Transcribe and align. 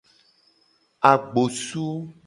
Agbosu. 1.11 1.85